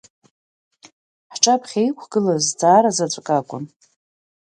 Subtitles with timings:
[1.33, 3.63] Ҳҿаԥхьа иқәгылаз зҵаара заҵәык акәын.